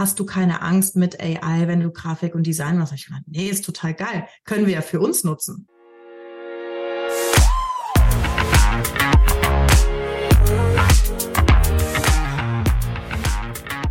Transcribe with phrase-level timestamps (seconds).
[0.00, 2.94] hast du keine Angst mit AI, wenn du Grafik und Design machst?
[2.94, 4.26] Ich meine, nee, ist total geil.
[4.46, 5.68] Können wir ja für uns nutzen.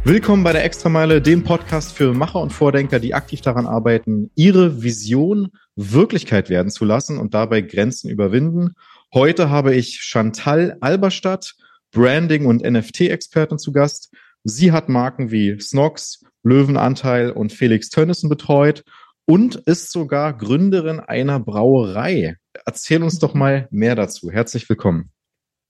[0.03, 4.81] Willkommen bei der Extrameile, dem Podcast für Macher und Vordenker, die aktiv daran arbeiten, ihre
[4.81, 8.73] Vision Wirklichkeit werden zu lassen und dabei Grenzen überwinden.
[9.13, 11.53] Heute habe ich Chantal Alberstadt,
[11.91, 14.11] Branding- und NFT-Expertin zu Gast.
[14.43, 18.83] Sie hat Marken wie Snox, Löwenanteil und Felix Tönnissen betreut
[19.25, 22.37] und ist sogar Gründerin einer Brauerei.
[22.65, 24.31] Erzähl uns doch mal mehr dazu.
[24.31, 25.11] Herzlich willkommen.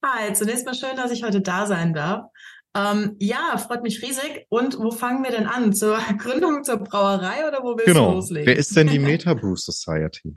[0.05, 2.27] Hi, zunächst mal schön, dass ich heute da sein darf.
[2.75, 4.45] Ähm, ja, freut mich riesig.
[4.49, 5.73] Und wo fangen wir denn an?
[5.73, 8.11] Zur Gründung zur Brauerei oder wo willst genau.
[8.11, 8.47] du loslegen?
[8.47, 10.35] Wer ist denn die Meta Brew Society?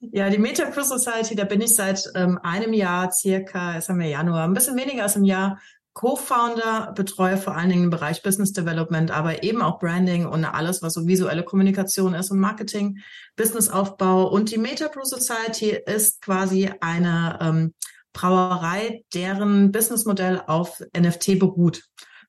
[0.00, 4.00] ja, die Meta Brew Society, da bin ich seit ähm, einem Jahr circa, jetzt haben
[4.00, 5.60] wir Januar, ein bisschen weniger als im Jahr
[5.94, 10.82] Co-Founder, betreue vor allen Dingen den Bereich Business Development, aber eben auch Branding und alles,
[10.82, 12.98] was so visuelle Kommunikation ist und Marketing,
[13.36, 14.28] Businessaufbau.
[14.28, 17.74] Und die Meta Brew Society ist quasi eine ähm,
[18.14, 21.82] Brauerei, deren Businessmodell auf NFT beruht.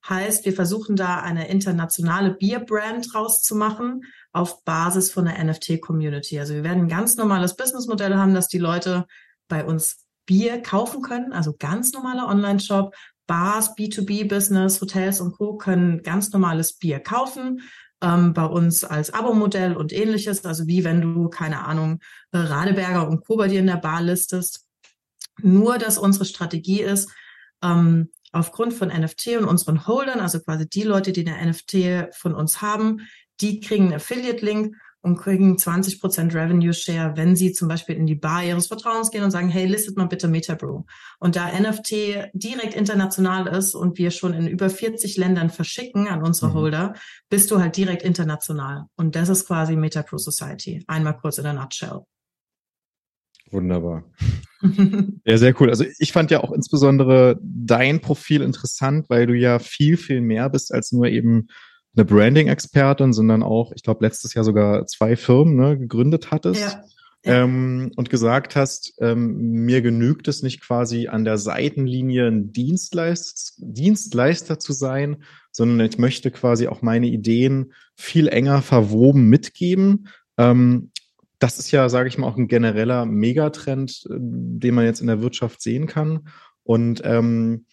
[0.07, 4.01] Heißt, wir versuchen da eine internationale Bierbrand rauszumachen
[4.33, 6.39] auf Basis von der NFT-Community.
[6.39, 9.05] Also wir werden ein ganz normales Businessmodell haben, dass die Leute
[9.47, 12.93] bei uns Bier kaufen können, also ganz normaler Online-Shop.
[13.27, 15.57] Bars, B2B-Business, Hotels und Co.
[15.57, 17.61] können ganz normales Bier kaufen,
[18.01, 20.45] ähm, bei uns als Abo-Modell und ähnliches.
[20.45, 21.99] Also wie wenn du, keine Ahnung,
[22.31, 23.37] äh, Radeberger und Co.
[23.37, 24.67] bei dir in der Bar listest.
[25.41, 27.09] Nur, dass unsere Strategie ist,
[27.63, 32.33] ähm, aufgrund von NFT und unseren Holdern, also quasi die Leute, die eine NFT von
[32.33, 33.07] uns haben,
[33.41, 38.15] die kriegen einen Affiliate-Link und kriegen 20% Revenue Share, wenn sie zum Beispiel in die
[38.15, 40.83] Bar ihres Vertrauens gehen und sagen, hey, listet mal bitte Metabrew.
[41.19, 46.23] Und da NFT direkt international ist und wir schon in über 40 Ländern verschicken an
[46.23, 46.53] unsere mhm.
[46.53, 46.93] Holder,
[47.29, 48.85] bist du halt direkt international.
[48.95, 50.85] Und das ist quasi Metabrew Society.
[50.87, 51.99] Einmal kurz in der Nutshell.
[53.51, 54.05] Wunderbar.
[55.25, 55.69] ja, sehr cool.
[55.69, 60.49] Also ich fand ja auch insbesondere dein Profil interessant, weil du ja viel, viel mehr
[60.49, 61.49] bist als nur eben
[61.95, 66.61] eine Branding-Expertin, sondern auch, ich glaube, letztes Jahr sogar zwei Firmen ne, gegründet hattest.
[66.61, 66.83] Ja.
[67.25, 73.53] Ähm, und gesagt hast, ähm, mir genügt es nicht quasi an der Seitenlinie ein Dienstleist
[73.59, 80.09] Dienstleister zu sein, sondern ich möchte quasi auch meine Ideen viel enger verwoben mitgeben.
[80.37, 80.91] Ähm,
[81.39, 85.07] das ist ja, sage ich mal, auch ein genereller Megatrend, äh, den man jetzt in
[85.07, 86.27] der Wirtschaft sehen kann.
[86.63, 87.65] Und ähm,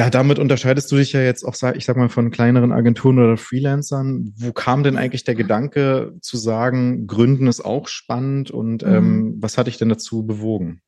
[0.00, 3.36] ja, damit unterscheidest du dich ja jetzt auch, ich sag mal, von kleineren Agenturen oder
[3.36, 4.32] Freelancern.
[4.34, 8.94] Wo kam denn eigentlich der Gedanke zu sagen, Gründen ist auch spannend und mhm.
[8.94, 10.80] ähm, was hat dich denn dazu bewogen?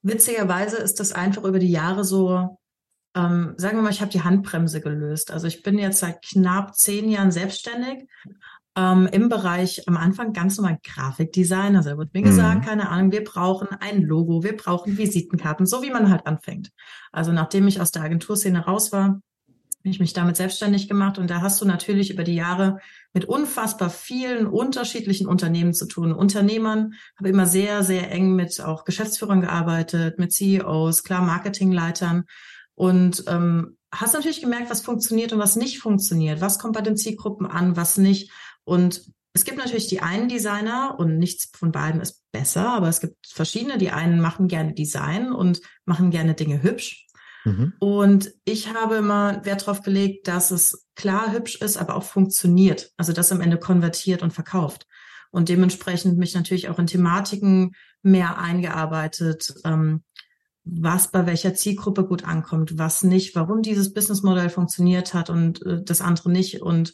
[0.00, 2.56] Witzigerweise ist das einfach über die Jahre so,
[3.14, 5.30] ähm, sagen wir mal, ich habe die Handbremse gelöst.
[5.32, 8.08] Also ich bin jetzt seit knapp zehn Jahren selbstständig
[8.76, 11.76] ähm, im Bereich am Anfang ganz normal Grafikdesign.
[11.76, 12.24] Also da wurde mir mhm.
[12.24, 16.70] gesagt, keine Ahnung, wir brauchen ein Logo, wir brauchen Visitenkarten, so wie man halt anfängt.
[17.12, 19.20] Also nachdem ich aus der Agenturszene raus war,
[19.82, 22.80] habe ich mich damit selbstständig gemacht und da hast du natürlich über die Jahre
[23.14, 26.12] mit unfassbar vielen unterschiedlichen Unternehmen zu tun.
[26.12, 32.24] Unternehmern habe immer sehr, sehr eng mit auch Geschäftsführern gearbeitet, mit CEOs, klar Marketingleitern
[32.74, 36.40] und ähm, hast natürlich gemerkt, was funktioniert und was nicht funktioniert.
[36.40, 38.30] Was kommt bei den Zielgruppen an, was nicht.
[38.70, 43.00] Und es gibt natürlich die einen Designer und nichts von beiden ist besser, aber es
[43.00, 43.78] gibt verschiedene.
[43.78, 47.08] Die einen machen gerne Design und machen gerne Dinge hübsch.
[47.44, 47.72] Mhm.
[47.80, 52.92] Und ich habe immer Wert darauf gelegt, dass es klar hübsch ist, aber auch funktioniert.
[52.96, 54.86] Also das am Ende konvertiert und verkauft.
[55.32, 60.04] Und dementsprechend mich natürlich auch in Thematiken mehr eingearbeitet, ähm,
[60.62, 65.82] was bei welcher Zielgruppe gut ankommt, was nicht, warum dieses Businessmodell funktioniert hat und äh,
[65.82, 66.62] das andere nicht.
[66.62, 66.92] Und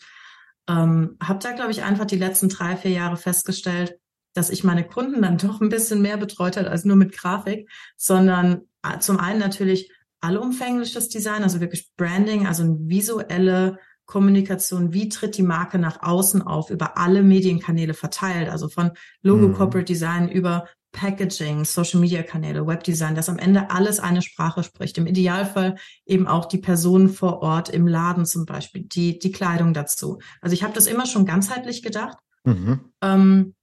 [0.69, 3.99] ähm, habe da, glaube ich, einfach die letzten drei, vier Jahre festgestellt,
[4.35, 7.69] dass ich meine Kunden dann doch ein bisschen mehr betreut hat als nur mit Grafik,
[7.97, 9.91] sondern äh, zum einen natürlich
[10.21, 16.41] allumfängliches Design, also wirklich Branding, also eine visuelle Kommunikation, wie tritt die Marke nach außen
[16.43, 18.93] auf, über alle Medienkanäle verteilt, also von
[19.23, 19.55] Logo, mhm.
[19.55, 24.97] Corporate Design über Packaging, Social Media Kanäle, Webdesign, dass am Ende alles eine Sprache spricht.
[24.97, 25.77] Im Idealfall
[26.07, 30.19] eben auch die Personen vor Ort im Laden zum Beispiel, die, die Kleidung dazu.
[30.41, 32.17] Also ich habe das immer schon ganzheitlich gedacht.
[32.45, 32.81] Mhm.
[33.03, 33.55] Ähm,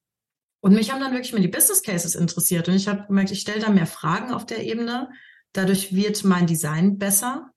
[0.62, 2.70] und mich haben dann wirklich mehr die Business Cases interessiert.
[2.70, 5.10] Und ich habe gemerkt, ich stelle da mehr Fragen auf der Ebene.
[5.52, 7.50] Dadurch wird mein Design besser.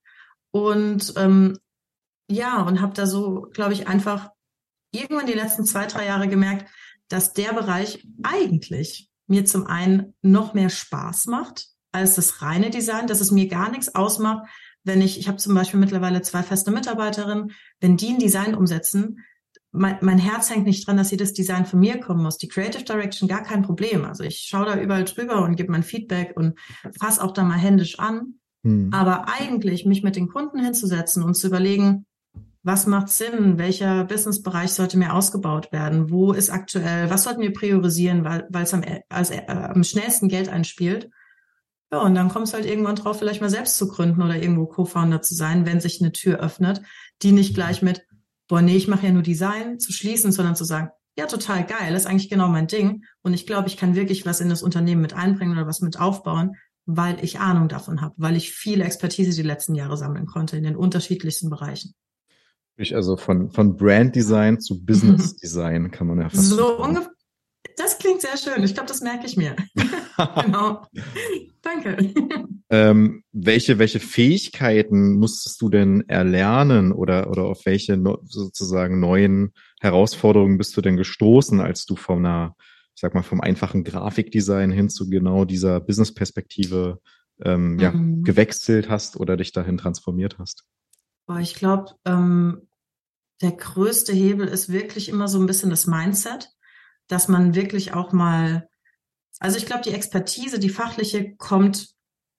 [0.51, 1.59] Und ähm,
[2.29, 4.31] ja, und habe da so, glaube ich, einfach
[4.91, 6.67] irgendwann die letzten zwei, drei Jahre gemerkt,
[7.09, 13.07] dass der Bereich eigentlich mir zum einen noch mehr Spaß macht als das reine Design,
[13.07, 14.47] dass es mir gar nichts ausmacht,
[14.85, 19.19] wenn ich, ich habe zum Beispiel mittlerweile zwei feste Mitarbeiterinnen, wenn die ein Design umsetzen,
[19.73, 22.39] mein, mein Herz hängt nicht dran, dass jedes Design von mir kommen muss.
[22.39, 24.05] Die Creative Direction gar kein Problem.
[24.05, 26.59] Also ich schaue da überall drüber und gebe mein Feedback und
[26.99, 28.35] fasse auch da mal händisch an.
[28.65, 28.91] Hm.
[28.93, 32.07] Aber eigentlich mich mit den Kunden hinzusetzen und zu überlegen,
[32.67, 33.59] was macht Sinn?
[33.59, 36.11] Welcher Businessbereich sollte mehr ausgebaut werden?
[36.11, 37.09] Wo ist aktuell?
[37.11, 41.09] Was sollten wir priorisieren, weil, es am, als, äh, am schnellsten Geld einspielt?
[41.93, 44.67] Ja, und dann kommst du halt irgendwann drauf, vielleicht mal selbst zu gründen oder irgendwo
[44.67, 46.83] Co-Founder zu sein, wenn sich eine Tür öffnet,
[47.23, 48.05] die nicht gleich mit,
[48.49, 51.95] boah, nee, ich mache ja nur Design, zu schließen, sondern zu sagen, ja, total geil,
[51.95, 53.05] ist eigentlich genau mein Ding.
[53.23, 56.01] Und ich glaube, ich kann wirklich was in das Unternehmen mit einbringen oder was mit
[56.01, 60.57] aufbauen, weil ich Ahnung davon habe, weil ich viel Expertise die letzten Jahre sammeln konnte
[60.57, 61.95] in den unterschiedlichsten Bereichen.
[62.93, 66.51] Also von, von Brand Design zu Business Design kann man ja fast.
[66.51, 67.11] So ungefähr.
[67.77, 68.63] Das klingt sehr schön.
[68.65, 69.55] Ich glaube, das merke ich mir.
[70.45, 70.87] genau.
[71.63, 71.97] Danke.
[72.71, 79.53] Ähm, welche, welche Fähigkeiten musstest du denn erlernen oder, oder auf welche no, sozusagen neuen
[79.81, 82.57] Herausforderungen bist du denn gestoßen, als du von einer,
[82.95, 87.01] ich sag mal, vom einfachen Grafikdesign hin zu genau dieser Business-Perspektive
[87.43, 88.23] ähm, ja, mhm.
[88.23, 90.65] gewechselt hast oder dich dahin transformiert hast?
[91.27, 92.69] Boah, ich glaube, ähm,
[93.43, 96.51] der größte Hebel ist wirklich immer so ein bisschen das Mindset,
[97.09, 98.69] dass man wirklich auch mal,
[99.39, 101.97] also ich glaube, die Expertise, die fachliche kommt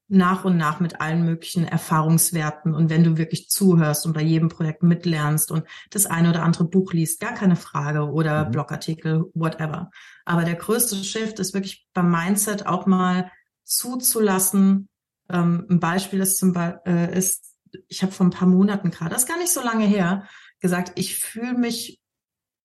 [0.10, 4.48] nach und nach mit allen möglichen Erfahrungswerten und wenn du wirklich zuhörst und bei jedem
[4.48, 8.52] Projekt mitlernst und das eine oder andere Buch liest, gar keine Frage oder mhm.
[8.52, 9.92] Blogartikel, whatever.
[10.24, 13.30] Aber der größte Shift ist wirklich beim Mindset auch mal
[13.66, 14.88] zuzulassen.
[15.30, 17.57] Ähm, ein Beispiel ist zum Beispiel, äh, ist
[17.88, 20.28] ich habe vor ein paar Monaten gerade, das ist gar nicht so lange her,
[20.60, 22.00] gesagt, ich fühle mich,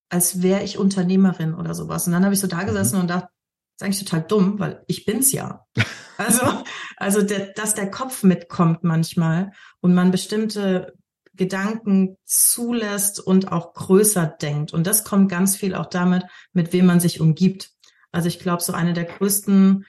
[0.08, 2.06] als wäre ich Unternehmerin oder sowas.
[2.06, 3.02] Und dann habe ich so da gesessen mhm.
[3.02, 5.66] und dachte, das ist eigentlich total dumm, weil ich bin's ja.
[6.18, 6.62] Also,
[6.98, 9.50] also der, dass der Kopf mitkommt manchmal
[9.80, 10.94] und man bestimmte
[11.34, 14.72] Gedanken zulässt und auch größer denkt.
[14.72, 17.70] Und das kommt ganz viel auch damit, mit wem man sich umgibt.
[18.12, 19.86] Also ich glaube, so eine der größten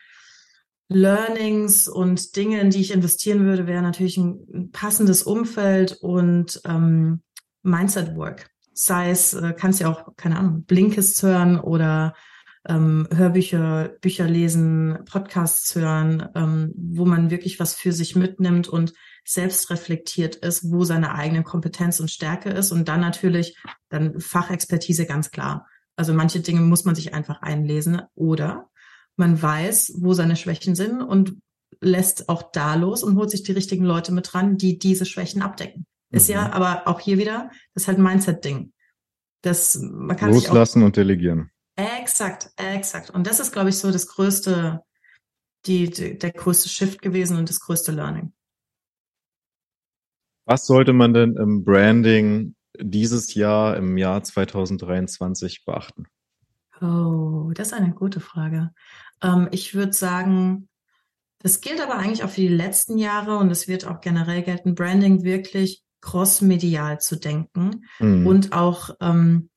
[0.95, 7.21] Learnings und Dinge, in die ich investieren würde, wäre natürlich ein passendes Umfeld und ähm,
[7.61, 8.49] Mindset Work.
[8.73, 12.13] Sei es, äh, kannst ja auch, keine Ahnung, Blinkist hören oder
[12.67, 18.93] ähm, Hörbücher, Bücher lesen, Podcasts hören, ähm, wo man wirklich was für sich mitnimmt und
[19.25, 23.57] selbst reflektiert ist, wo seine eigene Kompetenz und Stärke ist und dann natürlich
[23.89, 25.67] dann Fachexpertise ganz klar.
[25.95, 28.69] Also manche Dinge muss man sich einfach einlesen oder
[29.15, 31.37] man weiß, wo seine Schwächen sind und
[31.81, 35.41] lässt auch da los und holt sich die richtigen Leute mit dran, die diese Schwächen
[35.41, 35.85] abdecken.
[36.11, 36.35] Ist mhm.
[36.35, 38.73] ja aber auch hier wieder, das ist halt ein Mindset-Ding.
[39.41, 41.51] Das, man kann Loslassen auch, und delegieren.
[41.75, 43.09] Exakt, exakt.
[43.09, 44.81] Und das ist, glaube ich, so das größte,
[45.65, 48.33] die, die, der größte Shift gewesen und das größte Learning.
[50.45, 56.05] Was sollte man denn im Branding dieses Jahr, im Jahr 2023 beachten?
[56.83, 58.71] Oh, das ist eine gute Frage.
[59.21, 60.67] Ähm, ich würde sagen,
[61.39, 64.75] das gilt aber eigentlich auch für die letzten Jahre und es wird auch generell gelten,
[64.75, 68.27] Branding wirklich crossmedial zu denken mhm.
[68.27, 69.49] und auch ähm,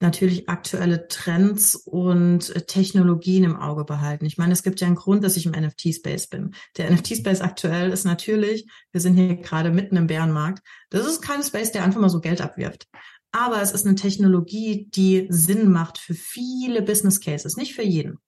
[0.00, 4.26] natürlich aktuelle Trends und äh, Technologien im Auge behalten.
[4.26, 6.54] Ich meine, es gibt ja einen Grund, dass ich im NFT-Space bin.
[6.76, 10.62] Der NFT-Space aktuell ist natürlich, wir sind hier gerade mitten im Bärenmarkt.
[10.90, 12.88] Das ist kein Space, der einfach mal so Geld abwirft.
[13.34, 18.18] Aber es ist eine Technologie, die Sinn macht für viele Business Cases, nicht für jeden,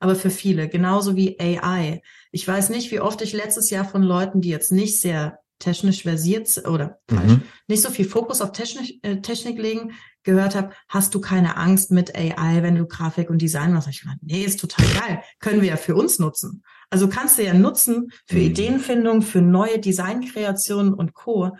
[0.00, 2.02] aber für viele, genauso wie AI.
[2.32, 6.02] Ich weiß nicht, wie oft ich letztes Jahr von Leuten, die jetzt nicht sehr technisch
[6.02, 7.16] versiert oder mhm.
[7.16, 7.32] falsch,
[7.68, 9.92] nicht so viel Fokus auf Technik, äh, Technik legen,
[10.24, 13.88] gehört habe, hast du keine Angst mit AI, wenn du Grafik und Design machst?
[13.88, 15.22] Ich meine, nee, ist total geil.
[15.38, 16.64] Können wir ja für uns nutzen.
[16.90, 18.42] Also kannst du ja nutzen für mhm.
[18.42, 21.52] Ideenfindung, für neue Designkreationen und Co.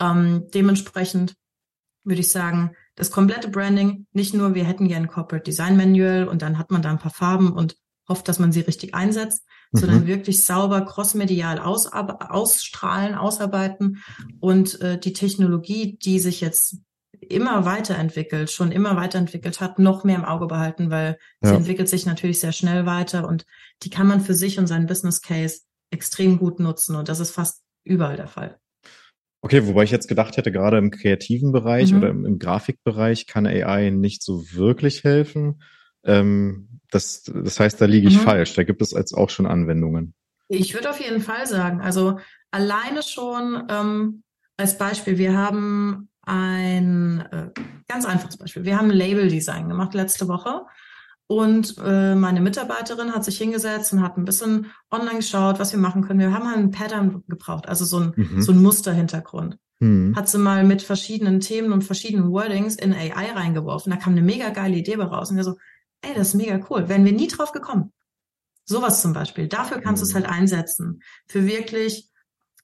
[0.00, 1.34] Ähm, dementsprechend
[2.04, 6.28] würde ich sagen, das komplette Branding, nicht nur, wir hätten gerne ein Corporate Design Manual
[6.28, 7.76] und dann hat man da ein paar Farben und
[8.08, 9.78] hofft, dass man sie richtig einsetzt, mhm.
[9.78, 14.02] sondern wirklich sauber crossmedial aus, ausstrahlen, ausarbeiten
[14.40, 16.78] und äh, die Technologie, die sich jetzt
[17.20, 21.50] immer weiterentwickelt, schon immer weiterentwickelt hat, noch mehr im Auge behalten, weil ja.
[21.50, 23.46] sie entwickelt sich natürlich sehr schnell weiter und
[23.82, 27.30] die kann man für sich und seinen Business Case extrem gut nutzen und das ist
[27.30, 28.58] fast überall der Fall.
[29.44, 31.98] Okay, wobei ich jetzt gedacht hätte, gerade im kreativen Bereich mhm.
[31.98, 35.62] oder im, im, Grafikbereich kann AI nicht so wirklich helfen.
[36.04, 38.22] Ähm, das, das heißt, da liege ich mhm.
[38.22, 38.54] falsch.
[38.54, 40.14] Da gibt es jetzt auch schon Anwendungen.
[40.48, 42.20] Ich würde auf jeden Fall sagen, also
[42.52, 44.22] alleine schon ähm,
[44.56, 47.50] als Beispiel, wir haben ein äh,
[47.88, 48.64] ganz einfaches Beispiel.
[48.64, 50.62] Wir haben ein Label-Design gemacht letzte Woche
[51.26, 55.80] Und äh, meine Mitarbeiterin hat sich hingesetzt und hat ein bisschen online geschaut, was wir
[55.80, 56.20] machen können.
[56.20, 58.42] Wir haben halt ein Pattern gebraucht, also so ein, mhm.
[58.42, 59.56] so ein Musterhintergrund.
[59.80, 60.14] Mhm.
[60.14, 63.90] Hat sie mal mit verschiedenen Themen und verschiedenen Wordings in AI reingeworfen.
[63.90, 65.30] Da kam eine mega geile Idee raus.
[65.30, 65.56] Und wir so,
[66.02, 66.88] ey, das ist mega cool.
[66.88, 67.92] Wären wir nie drauf gekommen.
[68.64, 69.48] Sowas zum Beispiel.
[69.48, 70.06] Dafür kannst mhm.
[70.06, 70.26] du es mhm.
[70.26, 71.02] halt einsetzen.
[71.26, 72.10] Für wirklich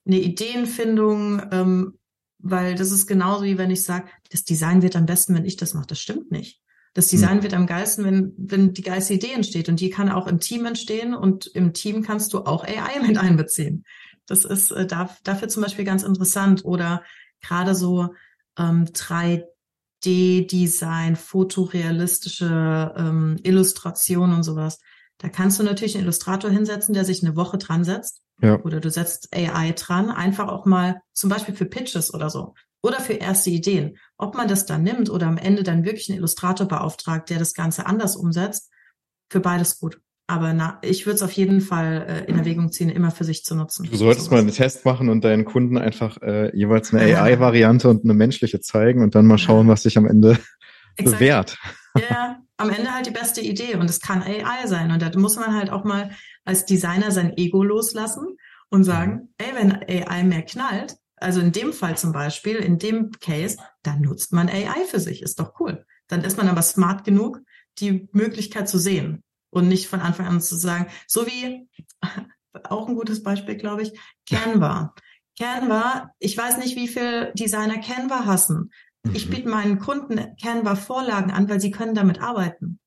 [0.07, 1.99] eine Ideenfindung, ähm,
[2.39, 5.57] weil das ist genauso wie wenn ich sage, das Design wird am besten, wenn ich
[5.57, 5.89] das mache.
[5.89, 6.63] Das stimmt nicht.
[6.99, 7.43] Das Design mhm.
[7.45, 9.69] wird am geilsten, wenn, wenn die geilste Idee entsteht.
[9.69, 13.19] Und die kann auch im Team entstehen und im Team kannst du auch AI mit
[13.19, 13.85] einbeziehen.
[14.27, 16.65] Das ist äh, da, dafür zum Beispiel ganz interessant.
[16.65, 17.05] Oder
[17.41, 18.09] gerade so
[18.59, 24.81] ähm, 3D-Design, fotorealistische ähm, Illustration und sowas.
[25.19, 28.23] Da kannst du natürlich einen Illustrator hinsetzen, der sich eine Woche dran setzt.
[28.43, 28.61] Ja.
[28.63, 32.55] Oder du setzt AI dran, einfach auch mal zum Beispiel für Pitches oder so.
[32.89, 33.99] Oder für erste Ideen.
[34.17, 37.53] Ob man das dann nimmt oder am Ende dann wirklich einen Illustrator beauftragt, der das
[37.53, 38.71] Ganze anders umsetzt,
[39.31, 40.01] für beides gut.
[40.27, 43.45] Aber na, ich würde es auf jeden Fall äh, in Erwägung ziehen, immer für sich
[43.45, 43.87] zu nutzen.
[43.91, 44.31] Du solltest sowas.
[44.31, 48.61] mal einen Test machen und deinen Kunden einfach äh, jeweils eine AI-Variante und eine menschliche
[48.61, 50.39] zeigen und dann mal schauen, was sich am Ende
[50.97, 51.19] Exakt.
[51.19, 51.59] bewährt.
[52.11, 54.91] Ja, am Ende halt die beste Idee und es kann AI sein.
[54.91, 56.11] Und da muss man halt auch mal
[56.47, 58.37] als Designer sein Ego loslassen
[58.71, 59.29] und sagen, mhm.
[59.39, 64.01] ey, wenn AI mehr knallt, also in dem Fall zum Beispiel, in dem Case, dann
[64.01, 65.85] nutzt man AI für sich, ist doch cool.
[66.09, 67.41] Dann ist man aber smart genug,
[67.79, 71.69] die Möglichkeit zu sehen und nicht von Anfang an zu sagen, so wie,
[72.65, 73.93] auch ein gutes Beispiel, glaube ich,
[74.29, 74.95] Canva.
[75.39, 78.71] Canva, ich weiß nicht, wie viel Designer Canva hassen.
[79.13, 79.31] Ich mhm.
[79.31, 82.81] biete meinen Kunden Canva-Vorlagen an, weil sie können damit arbeiten.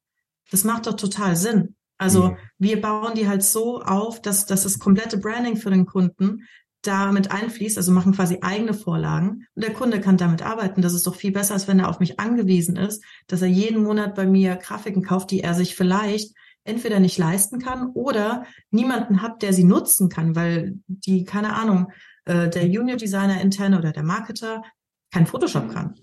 [0.51, 1.75] Das macht doch total Sinn.
[1.97, 2.37] Also mhm.
[2.57, 6.47] wir bauen die halt so auf, dass, dass das komplette Branding für den Kunden
[6.81, 10.81] damit einfließt, also machen quasi eigene Vorlagen und der Kunde kann damit arbeiten.
[10.81, 13.83] Das ist doch viel besser, als wenn er auf mich angewiesen ist, dass er jeden
[13.83, 16.33] Monat bei mir Grafiken kauft, die er sich vielleicht
[16.63, 21.91] entweder nicht leisten kann oder niemanden hat, der sie nutzen kann, weil die, keine Ahnung,
[22.25, 24.63] äh, der Junior Designer interne oder der Marketer
[25.11, 25.95] kein Photoshop kann.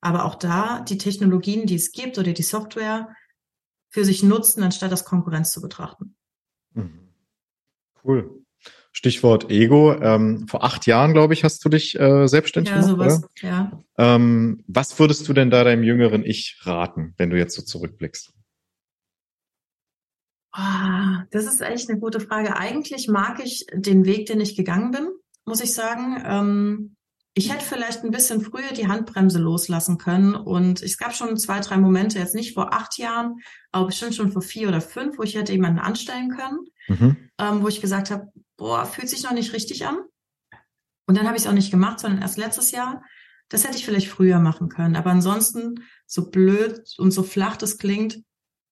[0.00, 3.14] Aber auch da die Technologien, die es gibt oder die Software
[3.90, 6.16] für sich nutzen, anstatt das Konkurrenz zu betrachten.
[6.74, 7.08] Mhm.
[8.04, 8.41] Cool.
[9.02, 10.00] Stichwort Ego.
[10.00, 13.10] Ähm, vor acht Jahren, glaube ich, hast du dich äh, selbstständig ja, gemacht.
[13.10, 13.48] Sowas, oder?
[13.48, 13.84] Ja.
[13.98, 18.32] Ähm, was würdest du denn da deinem jüngeren Ich raten, wenn du jetzt so zurückblickst?
[20.56, 22.56] Oh, das ist echt eine gute Frage.
[22.56, 25.08] Eigentlich mag ich den Weg, den ich gegangen bin,
[25.46, 26.22] muss ich sagen.
[26.24, 26.96] Ähm,
[27.34, 31.58] ich hätte vielleicht ein bisschen früher die Handbremse loslassen können und es gab schon zwei,
[31.58, 33.40] drei Momente, jetzt nicht vor acht Jahren,
[33.72, 37.16] aber bestimmt schon vor vier oder fünf, wo ich hätte jemanden anstellen können, mhm.
[37.40, 39.98] ähm, wo ich gesagt habe, boah, fühlt sich noch nicht richtig an.
[41.06, 43.02] Und dann habe ich es auch nicht gemacht, sondern erst letztes Jahr.
[43.48, 44.96] Das hätte ich vielleicht früher machen können.
[44.96, 48.22] Aber ansonsten, so blöd und so flach das klingt,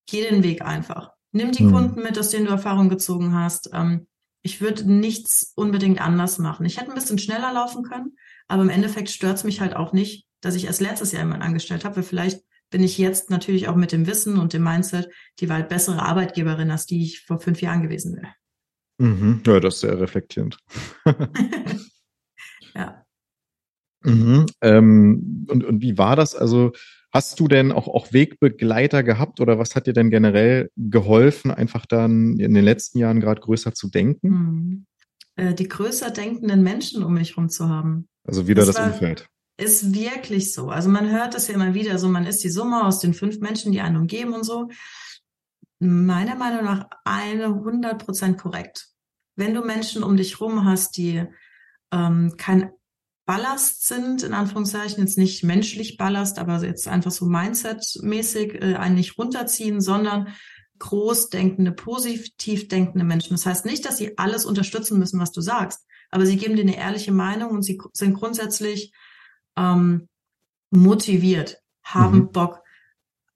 [0.07, 1.11] geh den Weg einfach.
[1.33, 1.73] Nimm die mhm.
[1.73, 3.71] Kunden mit, aus denen du Erfahrung gezogen hast.
[3.73, 4.07] Ähm,
[4.43, 6.65] ich würde nichts unbedingt anders machen.
[6.67, 8.17] Ich hätte ein bisschen schneller laufen können,
[8.49, 11.43] aber im Endeffekt stört es mich halt auch nicht, dass ich erst letztes Jahr jemanden
[11.43, 15.11] angestellt habe, weil vielleicht bin ich jetzt natürlich auch mit dem Wissen und dem Mindset
[15.41, 18.33] die weit bessere Arbeitgeberin, als die ich vor fünf Jahren gewesen wäre.
[19.01, 19.41] Mhm.
[19.47, 20.59] Ja, das ist sehr reflektierend.
[22.75, 23.03] ja.
[24.03, 24.47] Mhm.
[24.61, 26.35] Ähm, und, und wie war das?
[26.35, 26.73] Also
[27.13, 31.87] hast du denn auch, auch Wegbegleiter gehabt oder was hat dir denn generell geholfen, einfach
[31.87, 34.29] dann in den letzten Jahren gerade größer zu denken?
[34.29, 34.87] Mhm.
[35.37, 38.07] Äh, die größer denkenden Menschen um mich herum zu haben.
[38.25, 39.27] Also wieder das, das war, Umfeld.
[39.57, 40.69] Ist wirklich so.
[40.69, 43.41] Also man hört das ja immer wieder so, man ist die Summe aus den fünf
[43.41, 44.69] Menschen, die einen umgeben und so.
[45.79, 48.90] Meiner Meinung nach eine 100 Prozent korrekt.
[49.41, 51.25] Wenn du Menschen um dich rum hast, die
[51.91, 52.71] ähm, kein
[53.25, 58.97] Ballast sind, in Anführungszeichen, jetzt nicht menschlich Ballast, aber jetzt einfach so Mindset-mäßig äh, einen
[58.97, 60.29] nicht runterziehen, sondern
[60.79, 63.35] groß denkende, positiv denkende Menschen.
[63.35, 66.63] Das heißt nicht, dass sie alles unterstützen müssen, was du sagst, aber sie geben dir
[66.63, 68.93] eine ehrliche Meinung und sie sind grundsätzlich
[69.57, 70.09] ähm,
[70.71, 72.33] motiviert, haben mhm.
[72.33, 72.63] Bock,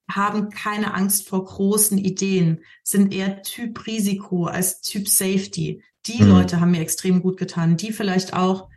[0.09, 5.83] haben keine Angst vor großen Ideen, sind eher Typ Risiko als Typ Safety.
[6.07, 6.29] Die mhm.
[6.29, 8.69] Leute haben mir extrem gut getan, die vielleicht auch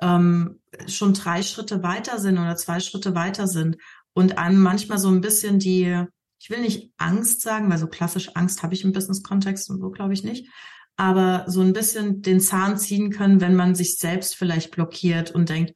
[0.00, 3.76] ähm, schon drei Schritte weiter sind oder zwei Schritte weiter sind
[4.12, 6.06] und einem manchmal so ein bisschen die
[6.40, 9.90] ich will nicht Angst sagen, weil so klassisch Angst habe ich im Business-Kontext und so
[9.90, 10.48] glaube ich nicht,
[10.96, 15.48] aber so ein bisschen den Zahn ziehen können, wenn man sich selbst vielleicht blockiert und
[15.48, 15.72] denkt,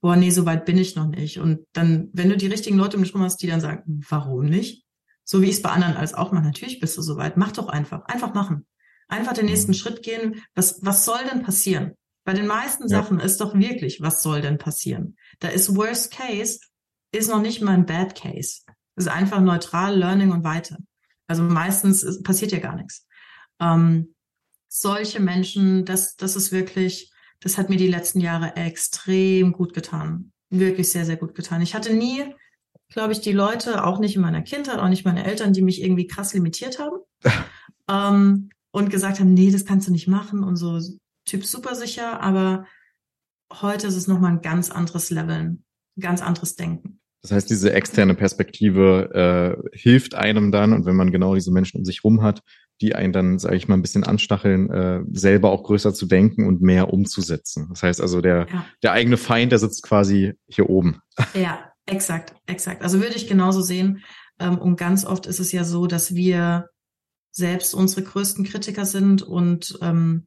[0.00, 1.38] boah, nee, so weit bin ich noch nicht.
[1.38, 4.46] Und dann, wenn du die richtigen Leute um dich rum hast, die dann sagen, warum
[4.46, 4.84] nicht?
[5.24, 7.36] So wie ich es bei anderen als auch mal, natürlich bist du so weit.
[7.36, 8.04] Mach doch einfach.
[8.04, 8.66] Einfach machen.
[9.08, 9.74] Einfach den nächsten.
[9.74, 10.42] Schritt gehen.
[10.54, 11.94] Was, was soll denn passieren?
[12.24, 13.02] Bei den meisten ja.
[13.02, 15.16] Sachen ist doch wirklich, was soll denn passieren?
[15.40, 16.60] Da ist Worst Case,
[17.12, 18.62] ist noch nicht mal ein Bad Case.
[18.96, 20.78] Es ist einfach neutral, Learning und weiter.
[21.26, 23.06] Also meistens passiert ja gar nichts.
[23.60, 24.14] Ähm,
[24.68, 30.32] solche Menschen, das, das ist wirklich, das hat mir die letzten Jahre extrem gut getan.
[30.50, 31.60] Wirklich sehr, sehr gut getan.
[31.60, 32.24] Ich hatte nie,
[32.88, 35.82] glaube ich, die Leute, auch nicht in meiner Kindheit, auch nicht meine Eltern, die mich
[35.82, 36.98] irgendwie krass limitiert haben
[37.88, 40.80] ähm, und gesagt haben, nee, das kannst du nicht machen und so
[41.26, 42.66] Typ super sicher, aber
[43.52, 45.64] heute ist es nochmal ein ganz anderes Level, ein
[45.98, 47.00] ganz anderes Denken.
[47.22, 51.78] Das heißt, diese externe Perspektive äh, hilft einem dann und wenn man genau diese Menschen
[51.78, 52.42] um sich rum hat,
[52.80, 56.44] die einen dann, sage ich mal, ein bisschen anstacheln, äh, selber auch größer zu denken
[56.44, 57.68] und mehr umzusetzen.
[57.70, 58.66] Das heißt also, der, ja.
[58.82, 61.00] der eigene Feind, der sitzt quasi hier oben.
[61.34, 62.82] Ja, exakt, exakt.
[62.82, 64.02] Also würde ich genauso sehen.
[64.40, 66.68] Ähm, und ganz oft ist es ja so, dass wir
[67.34, 70.26] selbst unsere größten Kritiker sind und ähm,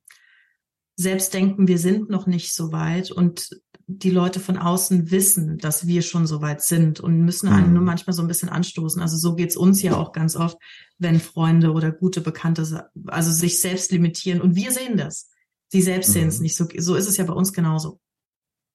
[0.97, 3.49] selbst denken, wir sind noch nicht so weit und
[3.89, 7.73] die Leute von außen wissen, dass wir schon so weit sind und müssen einen mhm.
[7.75, 9.01] nur manchmal so ein bisschen anstoßen.
[9.01, 10.57] Also so geht's uns ja auch ganz oft,
[10.97, 15.29] wenn Freunde oder gute Bekannte also sich selbst limitieren und wir sehen das.
[15.69, 16.13] Sie selbst mhm.
[16.13, 16.57] sehen es nicht.
[16.57, 18.01] So, so ist es ja bei uns genauso.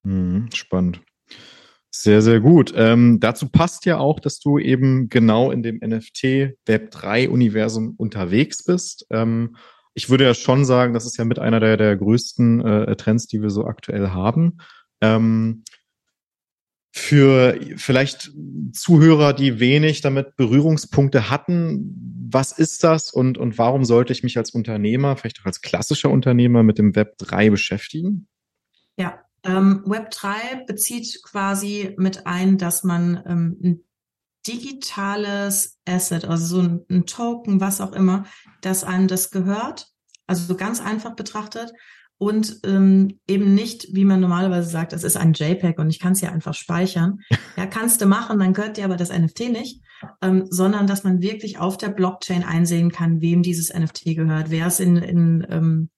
[0.05, 1.03] Mhm, spannend.
[1.95, 2.73] Sehr, sehr gut.
[2.75, 7.95] Ähm, dazu passt ja auch, dass du eben genau in dem NFT Web 3 Universum
[7.99, 9.07] unterwegs bist.
[9.11, 9.57] Ähm,
[9.93, 13.27] ich würde ja schon sagen, das ist ja mit einer der, der größten äh, Trends,
[13.27, 14.57] die wir so aktuell haben.
[15.03, 15.65] Ähm,
[16.95, 18.33] für vielleicht
[18.73, 24.39] Zuhörer, die wenig damit Berührungspunkte hatten, was ist das und, und warum sollte ich mich
[24.39, 28.29] als Unternehmer, vielleicht auch als klassischer Unternehmer mit dem Web 3 beschäftigen?
[28.97, 33.85] Ja, ähm, Web 3 bezieht quasi mit ein, dass man ähm, ein
[34.47, 38.25] digitales Asset, also so ein, ein Token, was auch immer,
[38.61, 39.89] dass einem das gehört,
[40.27, 41.73] also so ganz einfach betrachtet
[42.19, 46.13] und ähm, eben nicht, wie man normalerweise sagt, es ist ein JPEG und ich kann
[46.13, 47.19] es ja einfach speichern.
[47.55, 49.83] Ja, kannst du machen, dann gehört dir aber das NFT nicht,
[50.23, 54.69] ähm, sondern dass man wirklich auf der Blockchain einsehen kann, wem dieses NFT gehört, wer
[54.69, 55.91] es in, in, ähm,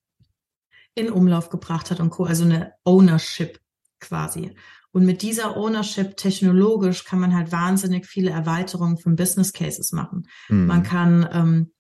[0.95, 2.25] in Umlauf gebracht hat und Co.
[2.25, 3.61] Also eine Ownership
[4.01, 4.55] quasi.
[4.93, 10.29] Und mit dieser Ownership technologisch kann man halt wahnsinnig viele Erweiterungen von Business Cases machen.
[10.49, 10.67] Mhm.
[10.67, 11.73] Man kann ähm,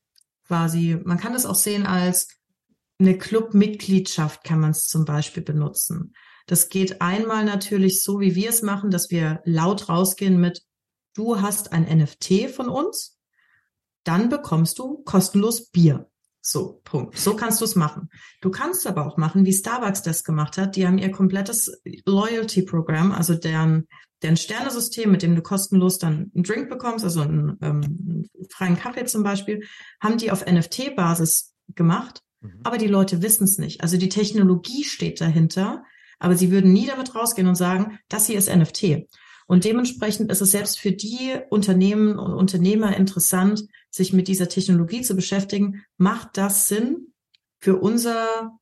[0.46, 2.28] quasi, man kann das auch sehen als
[2.98, 6.14] eine Clubmitgliedschaft kann man es zum Beispiel benutzen.
[6.46, 10.62] Das geht einmal natürlich so, wie wir es machen, dass wir laut rausgehen mit,
[11.14, 13.18] du hast ein NFT von uns,
[14.04, 16.10] dann bekommst du kostenlos Bier.
[16.46, 17.18] So, Punkt.
[17.18, 18.10] So kannst du es machen.
[18.42, 20.76] Du kannst aber auch machen, wie Starbucks das gemacht hat.
[20.76, 23.88] Die haben ihr komplettes Loyalty-Programm, also deren,
[24.22, 29.06] deren Sternesystem, mit dem du kostenlos dann einen Drink bekommst, also einen, ähm, freien Kaffee
[29.06, 29.64] zum Beispiel,
[30.02, 32.20] haben die auf NFT-Basis gemacht.
[32.42, 32.60] Mhm.
[32.62, 33.80] Aber die Leute wissen es nicht.
[33.80, 35.82] Also die Technologie steht dahinter,
[36.18, 39.08] aber sie würden nie damit rausgehen und sagen, das hier ist NFT.
[39.46, 45.02] Und dementsprechend ist es selbst für die Unternehmen und Unternehmer interessant, sich mit dieser Technologie
[45.02, 45.84] zu beschäftigen.
[45.96, 47.12] Macht das Sinn
[47.60, 48.58] für unser,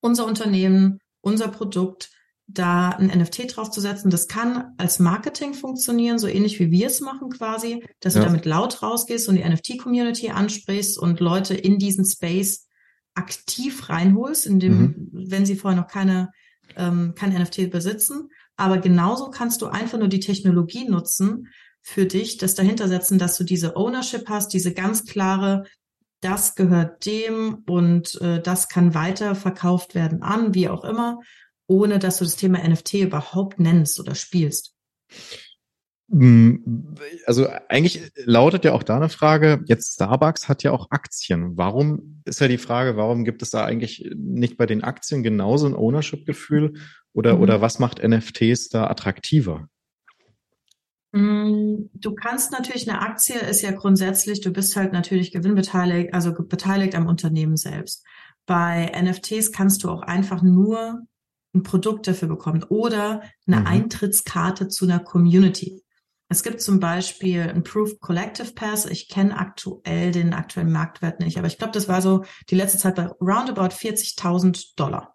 [0.00, 2.10] unser Unternehmen, unser Produkt,
[2.46, 4.10] da ein NFT draufzusetzen?
[4.10, 8.20] Das kann als Marketing funktionieren, so ähnlich wie wir es machen quasi, dass ja.
[8.20, 12.66] du damit laut rausgehst und die NFT-Community ansprichst und Leute in diesen Space
[13.14, 15.10] aktiv reinholst, indem, mhm.
[15.12, 16.32] wenn sie vorher noch keine,
[16.76, 21.48] ähm, kein NFT besitzen aber genauso kannst du einfach nur die Technologie nutzen
[21.80, 25.64] für dich, das dahinter setzen, dass du diese Ownership hast, diese ganz klare,
[26.20, 31.18] das gehört dem und äh, das kann weiter verkauft werden an, wie auch immer,
[31.66, 34.74] ohne dass du das Thema NFT überhaupt nennst oder spielst.
[36.10, 41.56] Hm, also eigentlich lautet ja auch da eine Frage, jetzt Starbucks hat ja auch Aktien.
[41.56, 45.66] Warum ist ja die Frage, warum gibt es da eigentlich nicht bei den Aktien genauso
[45.66, 46.74] ein Ownership-Gefühl
[47.12, 47.42] oder, mhm.
[47.42, 49.68] oder was macht NFTs da attraktiver?
[51.12, 56.32] Mm, du kannst natürlich, eine Aktie ist ja grundsätzlich, du bist halt natürlich gewinnbeteiligt, also
[56.32, 58.04] beteiligt am Unternehmen selbst.
[58.46, 61.02] Bei NFTs kannst du auch einfach nur
[61.54, 63.66] ein Produkt dafür bekommen oder eine mhm.
[63.66, 65.82] Eintrittskarte zu einer Community.
[66.28, 68.86] Es gibt zum Beispiel ein Proof Collective Pass.
[68.86, 72.78] Ich kenne aktuell den aktuellen Marktwert nicht, aber ich glaube, das war so die letzte
[72.78, 75.11] Zeit bei roundabout 40.000 Dollar.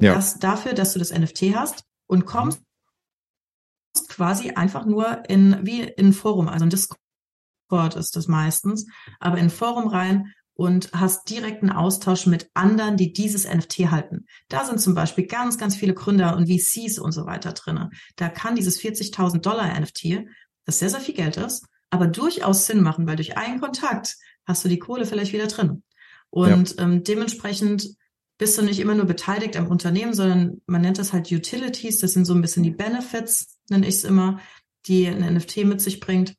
[0.00, 0.14] Ja.
[0.14, 4.06] Das dafür, dass du das NFT hast und kommst mhm.
[4.08, 8.86] quasi einfach nur in, wie in Forum, also ein Discord ist das meistens,
[9.20, 14.26] aber in Forum rein und hast direkten Austausch mit anderen, die dieses NFT halten.
[14.48, 17.90] Da sind zum Beispiel ganz, ganz viele Gründer und VCs und so weiter drinne.
[18.16, 20.26] Da kann dieses 40.000 Dollar NFT,
[20.64, 24.64] das sehr, sehr viel Geld ist, aber durchaus Sinn machen, weil durch einen Kontakt hast
[24.64, 25.82] du die Kohle vielleicht wieder drin.
[26.30, 26.82] Und ja.
[26.82, 27.96] ähm, dementsprechend
[28.38, 31.98] bist du nicht immer nur beteiligt am Unternehmen, sondern man nennt das halt Utilities.
[31.98, 34.40] Das sind so ein bisschen die Benefits, nenne ich es immer,
[34.86, 36.34] die ein NFT mit sich bringt.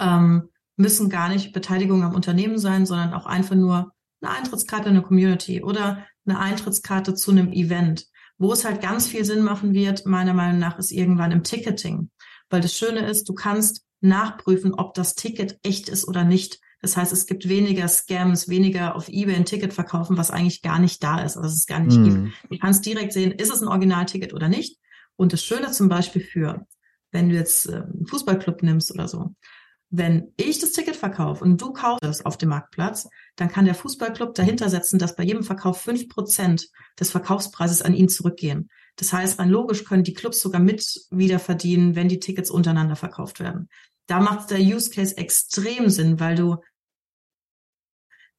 [0.00, 4.96] Ähm, müssen gar nicht Beteiligung am Unternehmen sein, sondern auch einfach nur eine Eintrittskarte in
[4.96, 8.06] eine Community oder eine Eintrittskarte zu einem Event.
[8.36, 12.10] Wo es halt ganz viel Sinn machen wird, meiner Meinung nach, ist irgendwann im Ticketing.
[12.50, 16.60] Weil das Schöne ist, du kannst nachprüfen, ob das Ticket echt ist oder nicht.
[16.80, 20.78] Das heißt, es gibt weniger Scams, weniger auf eBay ein Ticket verkaufen, was eigentlich gar
[20.78, 21.36] nicht da ist.
[21.36, 22.32] Also es ist gar nicht mm.
[22.50, 24.78] Du kannst direkt sehen, ist es ein Originalticket oder nicht.
[25.16, 26.66] Und das Schöne zum Beispiel für,
[27.10, 29.34] wenn du jetzt äh, einen Fußballclub nimmst oder so,
[29.90, 33.74] wenn ich das Ticket verkaufe und du kaufst es auf dem Marktplatz, dann kann der
[33.74, 36.68] Fußballclub dahinter setzen, dass bei jedem Verkauf fünf Prozent
[37.00, 38.68] des Verkaufspreises an ihn zurückgehen.
[38.96, 42.96] Das heißt, rein logisch können die Clubs sogar mit wieder verdienen, wenn die Tickets untereinander
[42.96, 43.68] verkauft werden.
[44.06, 46.56] Da macht der Use Case extrem Sinn, weil du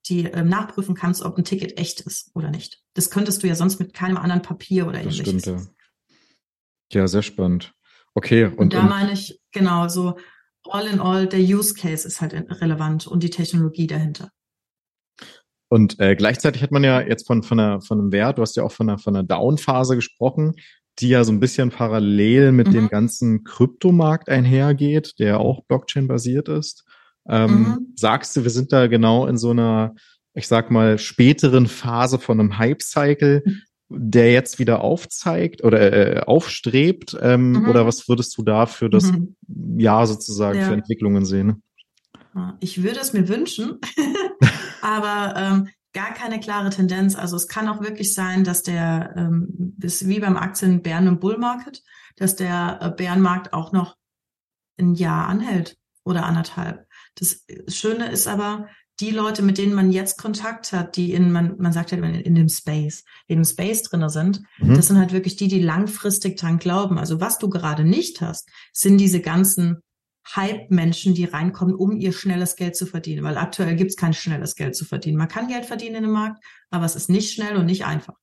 [0.07, 2.81] die äh, nachprüfen kannst, ob ein Ticket echt ist oder nicht.
[2.93, 5.41] Das könntest du ja sonst mit keinem anderen Papier oder das ähnliches.
[5.41, 5.71] Stimmt,
[6.91, 7.01] ja.
[7.01, 7.73] ja, sehr spannend.
[8.15, 8.45] Okay.
[8.45, 10.17] Und, und da und meine ich, genau, so
[10.63, 14.31] all in all, der Use Case ist halt relevant und die Technologie dahinter.
[15.69, 18.55] Und äh, gleichzeitig hat man ja jetzt von, von, einer, von einem Wert, du hast
[18.55, 20.55] ja auch von einer, von einer Down-Phase gesprochen,
[20.99, 22.73] die ja so ein bisschen parallel mit mhm.
[22.73, 26.85] dem ganzen Kryptomarkt einhergeht, der auch Blockchain-basiert ist.
[27.27, 27.93] Ähm, mhm.
[27.95, 29.95] Sagst du, wir sind da genau in so einer,
[30.33, 33.43] ich sag mal, späteren Phase von einem Hype-Cycle,
[33.89, 37.17] der jetzt wieder aufzeigt oder äh, aufstrebt?
[37.21, 37.69] Ähm, mhm.
[37.69, 39.35] Oder was würdest du da für das mhm.
[39.77, 40.67] Jahr sozusagen ja.
[40.67, 41.63] für Entwicklungen sehen?
[42.59, 43.79] Ich würde es mir wünschen,
[44.81, 47.15] aber ähm, gar keine klare Tendenz.
[47.15, 51.37] Also es kann auch wirklich sein, dass der, ähm, wie beim Aktien Bären und Bull
[51.37, 51.83] Market,
[52.15, 53.97] dass der äh, Bärenmarkt auch noch
[54.77, 56.87] ein Jahr anhält oder anderthalb.
[57.19, 58.67] Das Schöne ist aber,
[58.99, 62.15] die Leute, mit denen man jetzt Kontakt hat, die in, man, man sagt halt in,
[62.15, 64.75] in dem Space, in dem Space drinne sind, mhm.
[64.75, 66.97] das sind halt wirklich die, die langfristig dran glauben.
[66.97, 69.77] Also was du gerade nicht hast, sind diese ganzen
[70.35, 73.23] Hype-Menschen, die reinkommen, um ihr schnelles Geld zu verdienen.
[73.23, 75.17] Weil aktuell gibt's kein schnelles Geld zu verdienen.
[75.17, 78.15] Man kann Geld verdienen in dem Markt, aber es ist nicht schnell und nicht einfach.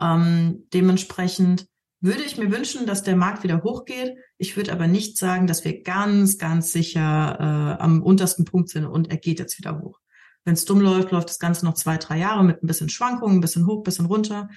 [0.00, 1.66] Ähm, dementsprechend
[2.02, 4.16] würde ich mir wünschen, dass der Markt wieder hochgeht.
[4.36, 7.00] Ich würde aber nicht sagen, dass wir ganz, ganz sicher
[7.38, 10.00] äh, am untersten Punkt sind und er geht jetzt wieder hoch.
[10.44, 13.38] Wenn es dumm läuft, läuft das Ganze noch zwei, drei Jahre mit ein bisschen Schwankungen,
[13.38, 14.50] ein bisschen hoch, ein bisschen runter.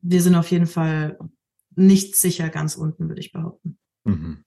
[0.00, 1.18] Wir sind auf jeden Fall
[1.74, 3.78] nicht sicher ganz unten, würde ich behaupten.
[4.04, 4.44] Mhm.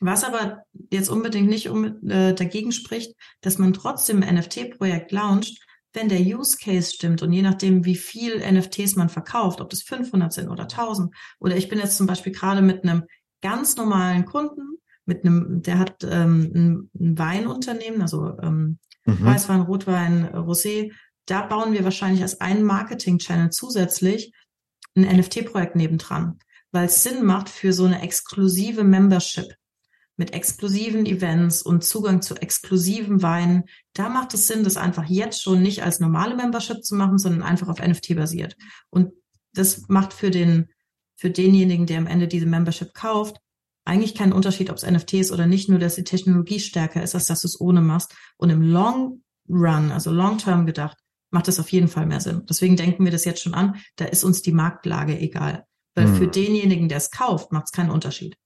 [0.00, 5.64] Was aber jetzt unbedingt nicht um, äh, dagegen spricht, dass man trotzdem ein NFT-Projekt launcht,
[5.94, 9.82] wenn der Use Case stimmt und je nachdem, wie viel NFTs man verkauft, ob das
[9.82, 13.04] 500 sind oder 1000, oder ich bin jetzt zum Beispiel gerade mit einem
[13.40, 19.24] ganz normalen Kunden, mit einem, der hat ähm, ein, ein Weinunternehmen, also ähm, mhm.
[19.24, 20.92] Weißwein, Rotwein, Rosé,
[21.26, 24.32] da bauen wir wahrscheinlich als einen Marketing-Channel zusätzlich
[24.96, 26.38] ein NFT-Projekt nebendran,
[26.72, 29.54] weil es Sinn macht für so eine exklusive Membership
[30.16, 35.42] mit exklusiven Events und Zugang zu exklusiven Weinen, da macht es Sinn, das einfach jetzt
[35.42, 38.56] schon nicht als normale Membership zu machen, sondern einfach auf NFT basiert.
[38.90, 39.12] Und
[39.54, 40.68] das macht für den,
[41.16, 43.38] für denjenigen, der am Ende diese Membership kauft,
[43.84, 47.14] eigentlich keinen Unterschied, ob es NFT ist oder nicht, nur dass die Technologie stärker ist,
[47.14, 48.14] als dass du es ohne machst.
[48.36, 50.96] Und im Long Run, also Long Term gedacht,
[51.30, 52.46] macht es auf jeden Fall mehr Sinn.
[52.48, 55.64] Deswegen denken wir das jetzt schon an, da ist uns die Marktlage egal.
[55.94, 56.16] Weil hm.
[56.16, 58.36] für denjenigen, der es kauft, macht es keinen Unterschied.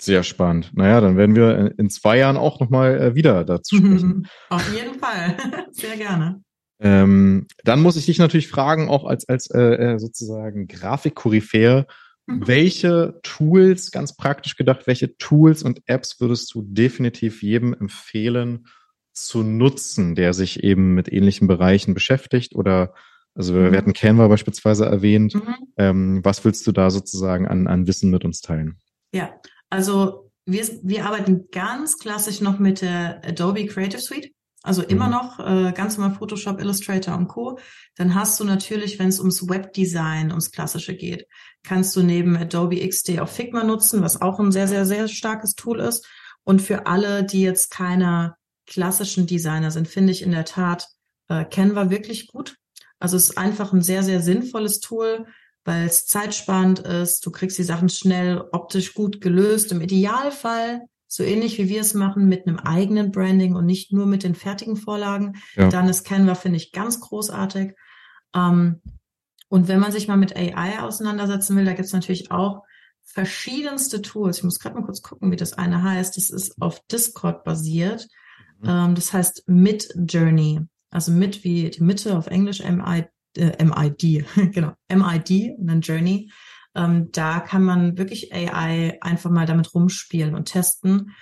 [0.00, 0.70] Sehr spannend.
[0.74, 4.28] Naja, dann werden wir in zwei Jahren auch nochmal äh, wieder dazu sprechen.
[4.48, 5.36] Auf jeden Fall.
[5.72, 6.42] Sehr gerne.
[6.80, 11.86] Ähm, dann muss ich dich natürlich fragen, auch als, als äh, äh sozusagen Grafikkoryphäe,
[12.26, 12.46] mhm.
[12.46, 18.68] welche Tools, ganz praktisch gedacht, welche Tools und Apps würdest du definitiv jedem empfehlen
[19.12, 22.94] zu nutzen, der sich eben mit ähnlichen Bereichen beschäftigt oder
[23.34, 23.72] also wir, mhm.
[23.72, 25.34] wir hatten Canva beispielsweise erwähnt.
[25.34, 25.54] Mhm.
[25.76, 28.78] Ähm, was willst du da sozusagen an, an Wissen mit uns teilen?
[29.12, 29.30] Ja,
[29.70, 34.32] also wir, wir arbeiten ganz klassisch noch mit der Adobe Creative Suite.
[34.62, 35.12] Also immer mhm.
[35.12, 37.58] noch äh, ganz normal Photoshop, Illustrator und Co.
[37.96, 41.26] Dann hast du natürlich, wenn es ums Webdesign, ums Klassische geht,
[41.62, 45.54] kannst du neben Adobe XD auch Figma nutzen, was auch ein sehr, sehr, sehr starkes
[45.54, 46.06] Tool ist.
[46.44, 48.34] Und für alle, die jetzt keine
[48.66, 50.88] klassischen Designer sind, finde ich in der Tat
[51.28, 52.56] äh, Canva wirklich gut.
[52.98, 55.26] Also es ist einfach ein sehr, sehr sinnvolles Tool,
[55.68, 57.26] weil es zeitsparend ist.
[57.26, 59.70] Du kriegst die Sachen schnell optisch gut gelöst.
[59.70, 64.06] Im Idealfall so ähnlich wie wir es machen mit einem eigenen Branding und nicht nur
[64.06, 65.36] mit den fertigen Vorlagen.
[65.56, 65.68] Ja.
[65.68, 67.74] Dann ist Canva, finde ich, ganz großartig.
[68.34, 68.80] Ähm,
[69.48, 72.62] und wenn man sich mal mit AI auseinandersetzen will, da gibt es natürlich auch
[73.04, 74.38] verschiedenste Tools.
[74.38, 76.16] Ich muss gerade mal kurz gucken, wie das eine heißt.
[76.16, 78.08] Das ist auf Discord basiert.
[78.60, 78.68] Mhm.
[78.68, 80.60] Ähm, das heißt Mid Journey.
[80.90, 83.04] Also mit wie die Mitte auf Englisch, M-I
[83.36, 86.30] äh, MID, genau, MID und dann Journey.
[86.74, 91.14] Ähm, da kann man wirklich AI einfach mal damit rumspielen und testen.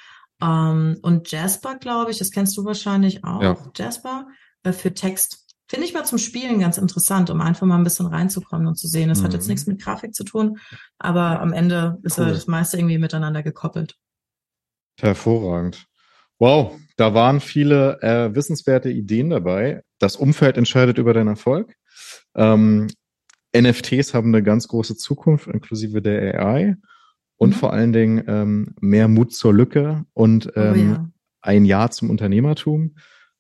[0.43, 3.43] Ähm, und Jasper, glaube ich, das kennst du wahrscheinlich auch.
[3.43, 3.57] Ja.
[3.75, 4.27] Jasper
[4.65, 5.45] äh, für Text.
[5.69, 8.87] Finde ich mal zum Spielen ganz interessant, um einfach mal ein bisschen reinzukommen und zu
[8.87, 9.09] sehen.
[9.09, 9.25] Das mhm.
[9.25, 9.53] hat jetzt mhm.
[9.53, 10.59] nichts mit Grafik zu tun,
[10.99, 12.27] aber am Ende ist cool.
[12.27, 13.97] das meiste irgendwie miteinander gekoppelt.
[15.01, 15.87] Hervorragend.
[16.39, 19.83] Wow, da waren viele äh, wissenswerte Ideen dabei.
[19.99, 21.75] Das Umfeld entscheidet über deinen Erfolg.
[22.35, 22.89] Ähm,
[23.57, 26.77] NFTs haben eine ganz große Zukunft, inklusive der AI.
[27.39, 27.55] Und mhm.
[27.55, 31.11] vor allen Dingen ähm, mehr Mut zur Lücke und oh ähm, oh ja.
[31.43, 32.97] ein Ja zum Unternehmertum.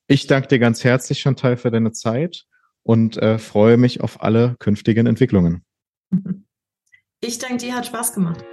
[0.06, 2.44] Ich danke dir ganz herzlich, Chantal, für deine Zeit
[2.82, 5.64] und äh, freue mich auf alle künftigen Entwicklungen.
[7.22, 8.44] Ich danke dir, hat Spaß gemacht.